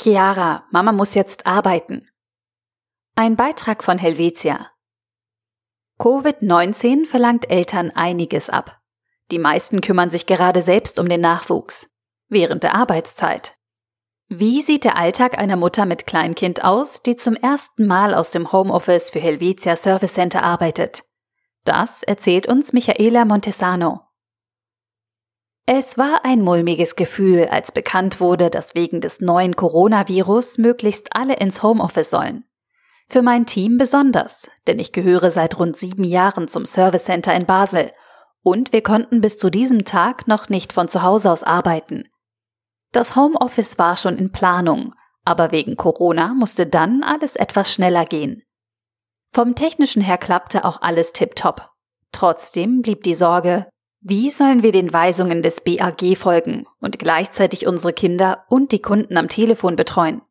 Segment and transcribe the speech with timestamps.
[0.00, 2.08] Chiara, Mama muss jetzt arbeiten.
[3.16, 4.70] Ein Beitrag von Helvetia.
[5.98, 8.80] Covid-19 verlangt Eltern einiges ab.
[9.32, 11.90] Die meisten kümmern sich gerade selbst um den Nachwuchs.
[12.28, 13.56] Während der Arbeitszeit.
[14.28, 18.52] Wie sieht der Alltag einer Mutter mit Kleinkind aus, die zum ersten Mal aus dem
[18.52, 21.02] Homeoffice für Helvetia Service Center arbeitet?
[21.64, 24.07] Das erzählt uns Michaela Montesano.
[25.70, 31.36] Es war ein mulmiges Gefühl, als bekannt wurde, dass wegen des neuen Coronavirus möglichst alle
[31.36, 32.46] ins Homeoffice sollen.
[33.10, 37.44] Für mein Team besonders, denn ich gehöre seit rund sieben Jahren zum Service Center in
[37.44, 37.92] Basel
[38.42, 42.08] und wir konnten bis zu diesem Tag noch nicht von zu Hause aus arbeiten.
[42.92, 44.94] Das Homeoffice war schon in Planung,
[45.26, 48.42] aber wegen Corona musste dann alles etwas schneller gehen.
[49.34, 51.68] Vom technischen her klappte auch alles tiptop.
[52.10, 53.66] Trotzdem blieb die Sorge,
[54.00, 59.16] wie sollen wir den Weisungen des BAG folgen und gleichzeitig unsere Kinder und die Kunden
[59.16, 60.22] am Telefon betreuen?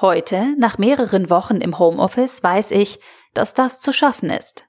[0.00, 3.00] Heute, nach mehreren Wochen im Homeoffice, weiß ich,
[3.34, 4.66] dass das zu schaffen ist.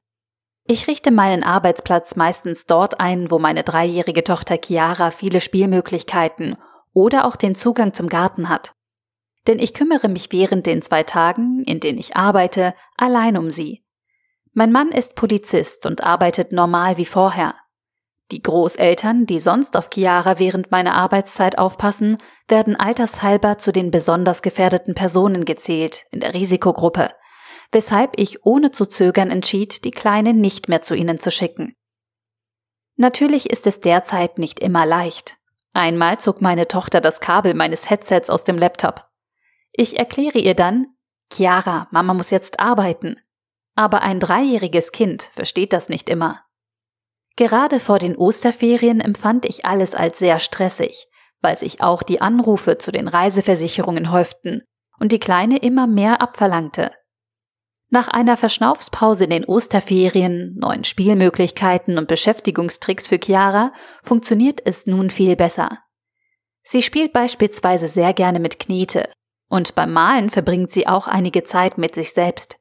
[0.63, 6.57] Ich richte meinen Arbeitsplatz meistens dort ein, wo meine dreijährige Tochter Chiara viele Spielmöglichkeiten
[6.93, 8.73] oder auch den Zugang zum Garten hat.
[9.47, 13.83] Denn ich kümmere mich während den zwei Tagen, in denen ich arbeite, allein um sie.
[14.53, 17.53] Mein Mann ist Polizist und arbeitet normal wie vorher.
[18.31, 24.41] Die Großeltern, die sonst auf Chiara während meiner Arbeitszeit aufpassen, werden altershalber zu den besonders
[24.43, 27.09] gefährdeten Personen gezählt in der Risikogruppe,
[27.71, 31.75] weshalb ich ohne zu zögern entschied, die Kleine nicht mehr zu ihnen zu schicken.
[32.97, 35.37] Natürlich ist es derzeit nicht immer leicht.
[35.73, 39.07] Einmal zog meine Tochter das Kabel meines Headsets aus dem Laptop.
[39.71, 40.87] Ich erkläre ihr dann,
[41.31, 43.17] Chiara, Mama muss jetzt arbeiten.
[43.75, 46.43] Aber ein dreijähriges Kind versteht das nicht immer.
[47.39, 51.07] Gerade vor den Osterferien empfand ich alles als sehr stressig,
[51.39, 54.63] weil sich auch die Anrufe zu den Reiseversicherungen häuften
[54.99, 56.91] und die Kleine immer mehr abverlangte.
[57.89, 63.71] Nach einer Verschnaufspause in den Osterferien, neuen Spielmöglichkeiten und Beschäftigungstricks für Chiara
[64.03, 65.77] funktioniert es nun viel besser.
[66.61, 69.07] Sie spielt beispielsweise sehr gerne mit Knete
[69.47, 72.57] und beim Malen verbringt sie auch einige Zeit mit sich selbst.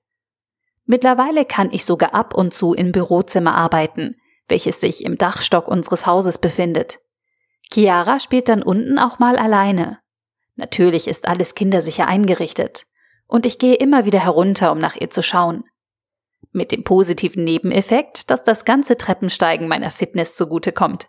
[0.85, 4.15] Mittlerweile kann ich sogar ab und zu im Bürozimmer arbeiten,
[4.49, 7.01] welches sich im Dachstock unseres Hauses befindet.
[7.71, 9.99] Chiara spielt dann unten auch mal alleine.
[10.57, 12.87] Natürlich ist alles kindersicher eingerichtet
[13.29, 15.63] und ich gehe immer wieder herunter, um nach ihr zu schauen.
[16.51, 21.09] Mit dem positiven Nebeneffekt, dass das ganze Treppensteigen meiner Fitness zugute kommt.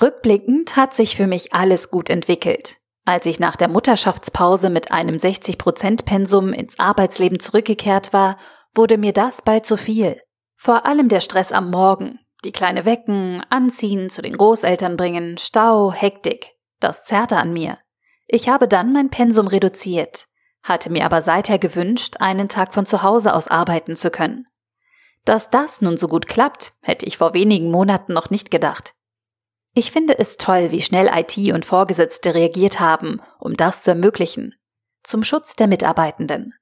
[0.00, 2.76] Rückblickend hat sich für mich alles gut entwickelt.
[3.06, 8.36] Als ich nach der Mutterschaftspause mit einem 60% Pensum ins Arbeitsleben zurückgekehrt war,
[8.74, 10.20] wurde mir das bald zu viel.
[10.56, 15.92] Vor allem der Stress am Morgen, die Kleine wecken, anziehen, zu den Großeltern bringen, Stau,
[15.92, 16.52] Hektik.
[16.80, 17.78] Das zerrte an mir.
[18.26, 20.26] Ich habe dann mein Pensum reduziert,
[20.62, 24.46] hatte mir aber seither gewünscht, einen Tag von zu Hause aus arbeiten zu können.
[25.24, 28.94] Dass das nun so gut klappt, hätte ich vor wenigen Monaten noch nicht gedacht.
[29.74, 34.54] Ich finde es toll, wie schnell IT und Vorgesetzte reagiert haben, um das zu ermöglichen.
[35.02, 36.54] Zum Schutz der Mitarbeitenden.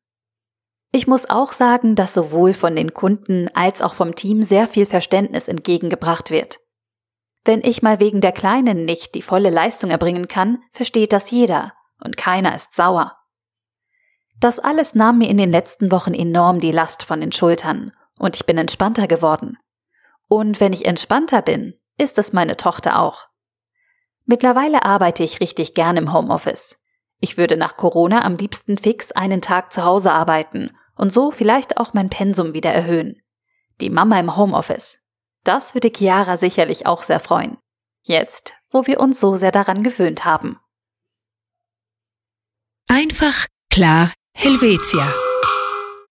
[0.95, 4.87] Ich muss auch sagen, dass sowohl von den Kunden als auch vom Team sehr viel
[4.87, 6.61] Verständnis entgegengebracht wird.
[7.45, 11.73] Wenn ich mal wegen der Kleinen nicht die volle Leistung erbringen kann, versteht das jeder
[12.05, 13.17] und keiner ist sauer.
[14.39, 17.91] Das alles nahm mir in den letzten Wochen enorm die Last von den Schultern
[18.21, 19.59] und ich bin entspannter geworden.
[20.29, 23.25] Und wenn ich entspannter bin, ist es meine Tochter auch.
[24.27, 26.77] Mittlerweile arbeite ich richtig gern im Homeoffice.
[27.19, 31.79] Ich würde nach Corona am liebsten fix einen Tag zu Hause arbeiten und so vielleicht
[31.79, 33.21] auch mein Pensum wieder erhöhen.
[33.81, 35.01] Die Mama im Homeoffice.
[35.43, 37.59] Das würde Chiara sicherlich auch sehr freuen.
[38.03, 40.59] Jetzt, wo wir uns so sehr daran gewöhnt haben.
[42.89, 45.24] Einfach, klar, Helvetia.